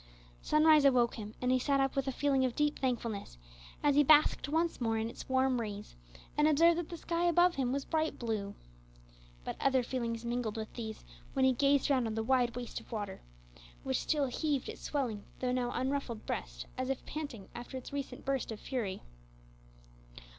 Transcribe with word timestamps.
Sunrise 0.41 0.83
awoke 0.83 1.13
him, 1.13 1.35
and 1.43 1.51
he 1.51 1.59
sat 1.59 1.79
up 1.79 1.95
with 1.95 2.07
a 2.07 2.11
feeling 2.11 2.43
of 2.43 2.55
deep 2.55 2.79
thankfulness, 2.79 3.37
as 3.83 3.93
he 3.93 4.03
basked 4.03 4.49
once 4.49 4.81
more 4.81 4.97
in 4.97 5.07
its 5.07 5.29
warm 5.29 5.61
rays 5.61 5.95
and 6.35 6.47
observed 6.47 6.79
that 6.79 6.89
the 6.89 6.97
sky 6.97 7.25
above 7.25 7.53
him 7.53 7.71
was 7.71 7.85
bright 7.85 8.17
blue. 8.17 8.55
But 9.43 9.61
other 9.61 9.83
feelings 9.83 10.25
mingled 10.25 10.57
with 10.57 10.73
these 10.73 11.05
when 11.33 11.45
he 11.45 11.53
gazed 11.53 11.91
round 11.91 12.07
on 12.07 12.15
the 12.15 12.23
wide 12.23 12.55
waste 12.55 12.79
of 12.79 12.91
water, 12.91 13.21
which 13.83 14.01
still 14.01 14.25
heaved 14.25 14.69
its 14.69 14.81
swelling 14.81 15.23
though 15.39 15.51
now 15.51 15.69
unruffled 15.71 16.25
breast, 16.25 16.65
as 16.79 16.89
if 16.89 17.05
panting 17.05 17.49
after 17.53 17.77
its 17.77 17.93
recent 17.93 18.25
burst 18.25 18.51
of 18.51 18.59
fury. 18.59 19.03